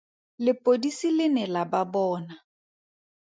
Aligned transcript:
Lepodisi 0.45 1.09
le 1.17 1.25
ne 1.33 1.43
la 1.53 1.63
ba 1.71 1.81
bona. 1.93 2.33